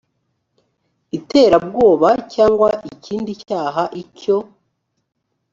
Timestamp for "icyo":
4.03-4.37